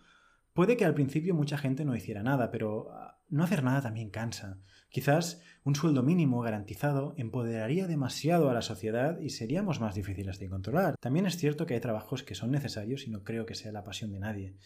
Puede 0.53 0.77
que 0.77 0.85
al 0.85 0.95
principio 0.95 1.35
mucha 1.35 1.59
gente 1.59 1.85
no 1.85 1.95
hiciera 1.95 2.23
nada, 2.23 2.51
pero 2.51 2.91
ah, 2.93 3.21
no 3.29 3.45
hacer 3.45 3.63
nada 3.63 3.81
también 3.81 4.11
cansa. 4.11 4.59
Quizás 4.89 5.41
un 5.63 5.77
sueldo 5.77 6.03
mínimo 6.03 6.41
garantizado 6.41 7.15
empoderaría 7.17 7.87
demasiado 7.87 8.51
a 8.51 8.55
la 8.55 8.63
sociedad 8.63 9.21
y 9.21 9.31
seríamos 9.31 9.81
más 9.81 9.95
difíciles 9.95 10.39
de 10.41 10.49
controlar. 10.49 10.97
También 11.01 11.27
es 11.27 11.37
cierto 11.37 11.67
que 11.67 11.75
hay 11.75 11.81
trabajos 11.81 12.25
que 12.25 12.35
son 12.35 12.51
necesarios 12.51 13.07
y 13.07 13.11
no 13.11 13.23
creo 13.23 13.47
que 13.47 13.55
sea 13.55 13.71
la 13.71 13.85
pasión 13.85 14.11
de 14.13 14.19
nadie. 14.19 14.57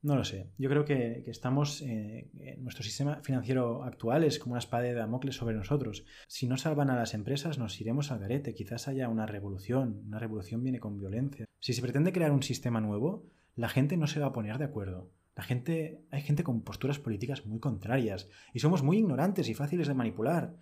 No 0.00 0.14
lo 0.14 0.24
sé. 0.24 0.52
Yo 0.58 0.70
creo 0.70 0.84
que, 0.84 1.24
estamos. 1.26 1.82
Eh, 1.82 2.30
en 2.38 2.62
nuestro 2.62 2.84
sistema 2.84 3.20
financiero 3.22 3.82
actual 3.82 4.22
es 4.22 4.38
como 4.38 4.52
una 4.52 4.60
espada 4.60 4.84
de 4.84 4.94
Damocles 4.94 5.34
sobre 5.34 5.56
nosotros. 5.56 6.04
Si 6.28 6.46
no 6.46 6.56
salvan 6.56 6.90
a 6.90 6.96
las 6.96 7.14
empresas, 7.14 7.58
nos 7.58 7.80
iremos 7.80 8.12
al 8.12 8.20
garete. 8.20 8.54
Quizás 8.54 8.86
haya 8.86 9.08
una 9.08 9.26
revolución. 9.26 10.02
Una 10.06 10.20
revolución 10.20 10.62
viene 10.62 10.78
con 10.78 10.98
violencia. 10.98 11.46
Si 11.58 11.72
se 11.72 11.82
pretende 11.82 12.12
crear 12.12 12.30
un 12.30 12.44
sistema 12.44 12.80
nuevo, 12.80 13.26
la 13.56 13.68
gente 13.68 13.96
no 13.96 14.06
se 14.06 14.20
va 14.20 14.26
a 14.26 14.32
poner 14.32 14.58
de 14.58 14.64
acuerdo. 14.66 15.10
La 15.38 15.44
gente. 15.44 16.04
Hay 16.10 16.22
gente 16.22 16.42
con 16.42 16.62
posturas 16.62 16.98
políticas 16.98 17.46
muy 17.46 17.60
contrarias. 17.60 18.28
Y 18.52 18.58
somos 18.58 18.82
muy 18.82 18.98
ignorantes 18.98 19.48
y 19.48 19.54
fáciles 19.54 19.86
de 19.86 19.94
manipular. 19.94 20.56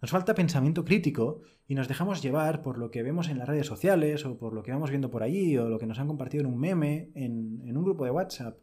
Nos 0.00 0.10
falta 0.10 0.34
pensamiento 0.34 0.86
crítico 0.86 1.42
y 1.66 1.74
nos 1.74 1.88
dejamos 1.88 2.22
llevar 2.22 2.62
por 2.62 2.78
lo 2.78 2.90
que 2.90 3.02
vemos 3.02 3.28
en 3.28 3.36
las 3.36 3.46
redes 3.46 3.66
sociales 3.66 4.24
o 4.24 4.38
por 4.38 4.54
lo 4.54 4.62
que 4.62 4.72
vamos 4.72 4.88
viendo 4.88 5.10
por 5.10 5.22
allí 5.22 5.58
o 5.58 5.68
lo 5.68 5.78
que 5.78 5.84
nos 5.84 5.98
han 5.98 6.06
compartido 6.06 6.44
en 6.44 6.50
un 6.50 6.58
meme, 6.58 7.10
en, 7.16 7.60
en 7.66 7.76
un 7.76 7.84
grupo 7.84 8.06
de 8.06 8.10
WhatsApp. 8.10 8.56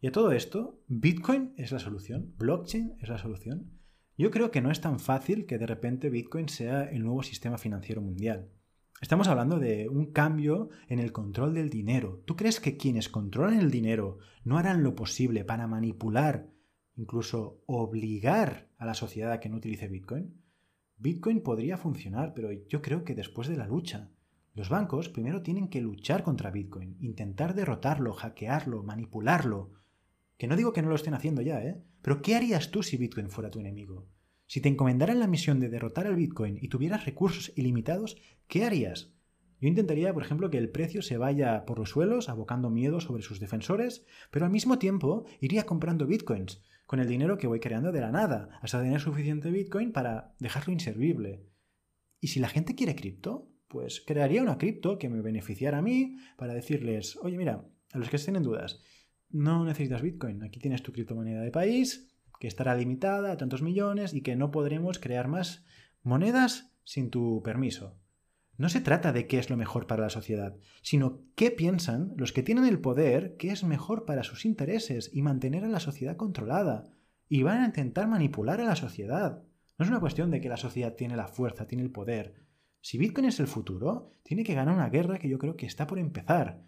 Y 0.00 0.06
a 0.06 0.12
todo 0.12 0.32
esto, 0.32 0.80
Bitcoin 0.86 1.52
es 1.58 1.72
la 1.72 1.78
solución, 1.78 2.32
blockchain 2.38 2.96
es 3.02 3.10
la 3.10 3.18
solución. 3.18 3.72
Yo 4.16 4.30
creo 4.30 4.50
que 4.50 4.62
no 4.62 4.70
es 4.70 4.80
tan 4.80 4.98
fácil 4.98 5.44
que 5.44 5.58
de 5.58 5.66
repente 5.66 6.08
Bitcoin 6.08 6.48
sea 6.48 6.84
el 6.84 7.02
nuevo 7.02 7.22
sistema 7.22 7.58
financiero 7.58 8.00
mundial. 8.00 8.48
Estamos 9.00 9.28
hablando 9.28 9.58
de 9.58 9.88
un 9.88 10.12
cambio 10.12 10.68
en 10.88 10.98
el 10.98 11.10
control 11.10 11.54
del 11.54 11.70
dinero. 11.70 12.22
¿Tú 12.26 12.36
crees 12.36 12.60
que 12.60 12.76
quienes 12.76 13.08
controlan 13.08 13.58
el 13.58 13.70
dinero 13.70 14.18
no 14.44 14.58
harán 14.58 14.82
lo 14.82 14.94
posible 14.94 15.42
para 15.42 15.66
manipular, 15.66 16.50
incluso 16.96 17.62
obligar 17.64 18.68
a 18.76 18.84
la 18.84 18.92
sociedad 18.92 19.32
a 19.32 19.40
que 19.40 19.48
no 19.48 19.56
utilice 19.56 19.88
Bitcoin? 19.88 20.42
Bitcoin 20.98 21.42
podría 21.42 21.78
funcionar, 21.78 22.34
pero 22.34 22.52
yo 22.52 22.82
creo 22.82 23.02
que 23.02 23.14
después 23.14 23.48
de 23.48 23.56
la 23.56 23.66
lucha. 23.66 24.10
Los 24.52 24.68
bancos 24.68 25.08
primero 25.08 25.40
tienen 25.40 25.68
que 25.68 25.80
luchar 25.80 26.22
contra 26.22 26.50
Bitcoin, 26.50 26.98
intentar 27.00 27.54
derrotarlo, 27.54 28.12
hackearlo, 28.12 28.82
manipularlo. 28.82 29.70
Que 30.36 30.46
no 30.46 30.56
digo 30.56 30.74
que 30.74 30.82
no 30.82 30.90
lo 30.90 30.96
estén 30.96 31.14
haciendo 31.14 31.40
ya, 31.40 31.64
¿eh? 31.64 31.82
Pero 32.02 32.20
¿qué 32.20 32.36
harías 32.36 32.70
tú 32.70 32.82
si 32.82 32.98
Bitcoin 32.98 33.30
fuera 33.30 33.50
tu 33.50 33.60
enemigo? 33.60 34.06
Si 34.50 34.60
te 34.60 34.68
encomendaran 34.68 35.20
la 35.20 35.28
misión 35.28 35.60
de 35.60 35.68
derrotar 35.68 36.08
al 36.08 36.16
Bitcoin 36.16 36.58
y 36.60 36.66
tuvieras 36.66 37.04
recursos 37.04 37.52
ilimitados, 37.54 38.16
¿qué 38.48 38.64
harías? 38.64 39.14
Yo 39.60 39.68
intentaría, 39.68 40.12
por 40.12 40.24
ejemplo, 40.24 40.50
que 40.50 40.58
el 40.58 40.70
precio 40.70 41.02
se 41.02 41.18
vaya 41.18 41.64
por 41.64 41.78
los 41.78 41.90
suelos, 41.90 42.28
abocando 42.28 42.68
miedo 42.68 42.98
sobre 42.98 43.22
sus 43.22 43.38
defensores, 43.38 44.04
pero 44.32 44.46
al 44.46 44.50
mismo 44.50 44.76
tiempo 44.76 45.24
iría 45.38 45.66
comprando 45.66 46.04
bitcoins, 46.04 46.64
con 46.84 46.98
el 46.98 47.06
dinero 47.06 47.38
que 47.38 47.46
voy 47.46 47.60
creando 47.60 47.92
de 47.92 48.00
la 48.00 48.10
nada, 48.10 48.58
hasta 48.60 48.82
tener 48.82 49.00
suficiente 49.00 49.52
Bitcoin 49.52 49.92
para 49.92 50.34
dejarlo 50.40 50.72
inservible. 50.72 51.46
Y 52.20 52.26
si 52.26 52.40
la 52.40 52.48
gente 52.48 52.74
quiere 52.74 52.96
cripto, 52.96 53.52
pues 53.68 54.02
crearía 54.04 54.42
una 54.42 54.58
cripto 54.58 54.98
que 54.98 55.08
me 55.08 55.22
beneficiara 55.22 55.78
a 55.78 55.82
mí 55.82 56.16
para 56.36 56.54
decirles, 56.54 57.16
oye, 57.22 57.38
mira, 57.38 57.64
a 57.92 57.98
los 57.98 58.10
que 58.10 58.16
estén 58.16 58.34
en 58.34 58.42
dudas, 58.42 58.82
no 59.28 59.64
necesitas 59.64 60.02
Bitcoin, 60.02 60.42
aquí 60.42 60.58
tienes 60.58 60.82
tu 60.82 60.90
criptomoneda 60.90 61.42
de 61.42 61.52
país, 61.52 62.09
que 62.40 62.48
estará 62.48 62.74
limitada 62.74 63.30
a 63.30 63.36
tantos 63.36 63.62
millones 63.62 64.14
y 64.14 64.22
que 64.22 64.34
no 64.34 64.50
podremos 64.50 64.98
crear 64.98 65.28
más 65.28 65.62
monedas 66.02 66.72
sin 66.84 67.10
tu 67.10 67.42
permiso. 67.42 68.00
No 68.56 68.70
se 68.70 68.80
trata 68.80 69.12
de 69.12 69.26
qué 69.26 69.38
es 69.38 69.50
lo 69.50 69.58
mejor 69.58 69.86
para 69.86 70.02
la 70.02 70.10
sociedad, 70.10 70.56
sino 70.82 71.20
qué 71.36 71.50
piensan 71.50 72.14
los 72.16 72.32
que 72.32 72.42
tienen 72.42 72.64
el 72.64 72.80
poder 72.80 73.36
que 73.36 73.50
es 73.50 73.62
mejor 73.62 74.06
para 74.06 74.24
sus 74.24 74.46
intereses 74.46 75.10
y 75.12 75.20
mantener 75.20 75.64
a 75.64 75.68
la 75.68 75.80
sociedad 75.80 76.16
controlada. 76.16 76.90
Y 77.28 77.42
van 77.42 77.60
a 77.62 77.66
intentar 77.66 78.08
manipular 78.08 78.60
a 78.60 78.64
la 78.64 78.74
sociedad. 78.74 79.42
No 79.78 79.84
es 79.84 79.90
una 79.90 80.00
cuestión 80.00 80.30
de 80.30 80.40
que 80.40 80.48
la 80.48 80.56
sociedad 80.56 80.94
tiene 80.94 81.16
la 81.16 81.28
fuerza, 81.28 81.66
tiene 81.66 81.84
el 81.84 81.92
poder. 81.92 82.34
Si 82.80 82.96
Bitcoin 82.96 83.26
es 83.26 83.38
el 83.38 83.48
futuro, 83.48 84.14
tiene 84.22 84.44
que 84.44 84.54
ganar 84.54 84.74
una 84.74 84.88
guerra 84.88 85.18
que 85.18 85.28
yo 85.28 85.38
creo 85.38 85.56
que 85.56 85.66
está 85.66 85.86
por 85.86 85.98
empezar. 85.98 86.62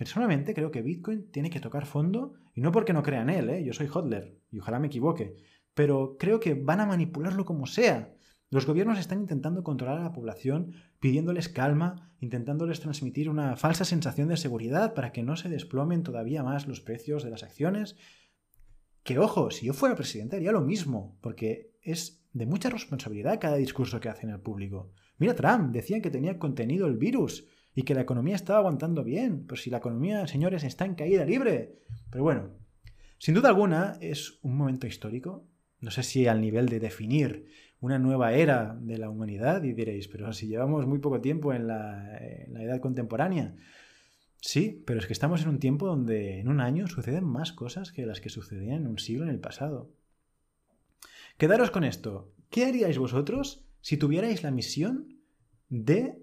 Personalmente 0.00 0.54
creo 0.54 0.70
que 0.70 0.80
Bitcoin 0.80 1.30
tiene 1.30 1.50
que 1.50 1.60
tocar 1.60 1.84
fondo, 1.84 2.32
y 2.54 2.62
no 2.62 2.72
porque 2.72 2.94
no 2.94 3.02
crea 3.02 3.20
en 3.20 3.28
él, 3.28 3.50
¿eh? 3.50 3.62
yo 3.62 3.74
soy 3.74 3.86
Hodler, 3.86 4.34
y 4.50 4.58
ojalá 4.58 4.78
me 4.78 4.86
equivoque, 4.86 5.34
pero 5.74 6.16
creo 6.18 6.40
que 6.40 6.54
van 6.54 6.80
a 6.80 6.86
manipularlo 6.86 7.44
como 7.44 7.66
sea. 7.66 8.14
Los 8.48 8.64
gobiernos 8.64 8.98
están 8.98 9.20
intentando 9.20 9.62
controlar 9.62 9.98
a 9.98 10.04
la 10.04 10.12
población, 10.12 10.72
pidiéndoles 11.00 11.50
calma, 11.50 12.14
intentándoles 12.18 12.80
transmitir 12.80 13.28
una 13.28 13.56
falsa 13.56 13.84
sensación 13.84 14.28
de 14.28 14.38
seguridad 14.38 14.94
para 14.94 15.12
que 15.12 15.22
no 15.22 15.36
se 15.36 15.50
desplomen 15.50 16.02
todavía 16.02 16.42
más 16.42 16.66
los 16.66 16.80
precios 16.80 17.22
de 17.22 17.28
las 17.28 17.42
acciones. 17.42 17.96
Que 19.02 19.18
ojo, 19.18 19.50
si 19.50 19.66
yo 19.66 19.74
fuera 19.74 19.96
presidente 19.96 20.36
haría 20.36 20.52
lo 20.52 20.62
mismo, 20.62 21.18
porque 21.20 21.74
es 21.82 22.24
de 22.32 22.46
mucha 22.46 22.70
responsabilidad 22.70 23.38
cada 23.38 23.56
discurso 23.56 24.00
que 24.00 24.08
hacen 24.08 24.30
al 24.30 24.40
público. 24.40 24.92
Mira 25.18 25.34
Trump, 25.34 25.72
decían 25.74 26.00
que 26.00 26.10
tenía 26.10 26.38
contenido 26.38 26.86
el 26.86 26.96
virus 26.96 27.46
y 27.74 27.82
que 27.82 27.94
la 27.94 28.02
economía 28.02 28.36
estaba 28.36 28.58
aguantando 28.58 29.04
bien. 29.04 29.46
Pues 29.46 29.62
si 29.62 29.70
la 29.70 29.78
economía, 29.78 30.26
señores, 30.26 30.64
está 30.64 30.84
en 30.84 30.94
caída 30.94 31.24
libre. 31.24 31.76
Pero 32.10 32.24
bueno, 32.24 32.50
sin 33.18 33.34
duda 33.34 33.48
alguna 33.48 33.96
es 34.00 34.38
un 34.42 34.56
momento 34.56 34.86
histórico. 34.86 35.44
No 35.80 35.90
sé 35.90 36.02
si 36.02 36.26
al 36.26 36.40
nivel 36.40 36.68
de 36.68 36.80
definir 36.80 37.46
una 37.80 37.98
nueva 37.98 38.32
era 38.34 38.76
de 38.80 38.98
la 38.98 39.08
humanidad 39.08 39.62
y 39.62 39.72
diréis, 39.72 40.08
pero 40.08 40.32
si 40.32 40.46
llevamos 40.46 40.86
muy 40.86 40.98
poco 40.98 41.20
tiempo 41.20 41.52
en 41.52 41.66
la, 41.66 42.18
edad 42.18 42.80
contemporánea. 42.80 43.54
Sí, 44.40 44.82
pero 44.86 45.00
es 45.00 45.06
que 45.06 45.12
estamos 45.12 45.42
en 45.42 45.48
un 45.48 45.58
tiempo 45.58 45.86
donde 45.86 46.40
en 46.40 46.48
un 46.48 46.60
año 46.60 46.86
suceden 46.86 47.24
más 47.24 47.52
cosas 47.52 47.92
que 47.92 48.06
las 48.06 48.20
que 48.20 48.28
sucedían 48.28 48.82
en 48.82 48.86
un 48.86 48.98
siglo 48.98 49.24
en 49.24 49.30
el 49.30 49.38
pasado. 49.38 49.90
Quedaros 51.38 51.70
con 51.70 51.84
esto. 51.84 52.32
¿Qué 52.50 52.66
haríais 52.66 52.98
vosotros 52.98 53.64
si 53.80 53.96
tuvierais 53.96 54.42
la 54.42 54.50
misión 54.50 55.16
de 55.68 56.18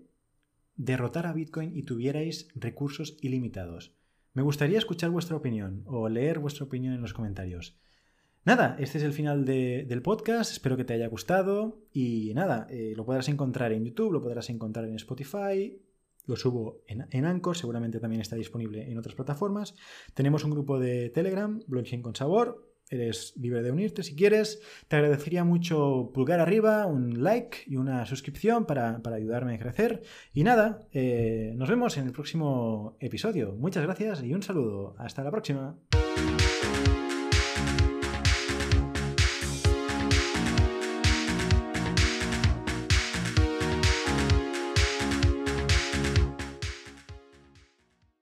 derrotar 0.78 1.28
a 1.28 1.34
Bitcoin 1.34 1.76
y 1.76 1.84
tuvierais 1.84 2.48
recursos 2.56 3.18
ilimitados? 3.22 3.94
Me 4.34 4.44
gustaría 4.44 4.78
escuchar 4.78 5.10
vuestra 5.10 5.36
opinión 5.36 5.84
o 5.86 6.08
leer 6.08 6.40
vuestra 6.40 6.66
opinión 6.66 6.94
en 6.94 7.02
los 7.02 7.14
comentarios. 7.14 7.78
Nada, 8.46 8.78
este 8.80 9.00
es 9.00 9.04
el 9.04 9.12
final 9.12 9.44
del 9.44 10.02
podcast, 10.02 10.52
espero 10.52 10.78
que 10.78 10.86
te 10.86 10.94
haya 10.94 11.08
gustado 11.08 11.82
y 11.92 12.32
nada, 12.34 12.66
eh, 12.70 12.94
lo 12.96 13.06
podrás 13.06 13.28
encontrar 13.28 13.74
en 13.74 13.84
YouTube, 13.84 14.14
lo 14.14 14.22
podrás 14.22 14.50
encontrar 14.50 14.86
en 14.86 14.96
Spotify, 14.96 15.82
lo 16.26 16.36
subo 16.36 16.82
en, 16.88 17.08
en, 17.12 17.26
Anchor, 17.26 17.58
seguramente 17.58 18.00
también 18.00 18.22
está 18.22 18.36
disponible 18.36 18.90
en 18.90 18.98
otras 18.98 19.16
plataformas. 19.16 19.76
Tenemos 20.14 20.46
un 20.46 20.52
grupo 20.52 20.80
de 20.80 21.10
Telegram, 21.10 21.60
Blockchain 21.68 22.02
con 22.02 22.16
Sabor, 22.16 22.67
eres 22.90 23.34
libre 23.38 23.64
de 23.64 23.72
unirte 23.72 24.04
si 24.04 24.16
quieres. 24.16 24.62
Te 24.88 24.96
agradecería 24.96 25.44
mucho 25.44 26.12
pulgar 26.14 26.40
arriba, 26.40 26.86
un 26.86 27.24
like 27.24 27.60
y 27.68 27.76
una 27.76 28.06
suscripción 28.06 28.66
para, 28.66 29.02
ayudarme 29.14 29.56
a 29.56 29.60
crecer. 29.60 30.02
Y 30.34 30.44
nada, 30.44 30.88
eh, 30.92 31.54
nos 31.56 31.70
vemos 31.70 31.98
en 31.98 32.06
el 32.06 32.12
próximo 32.12 32.98
episodio. 33.00 33.54
Muchas 33.54 33.84
gracias 33.84 34.24
y 34.24 34.34
un 34.34 34.44
saludo. 34.44 34.96
Hasta 34.98 35.24
la 35.24 35.32
próxima. 35.32 35.78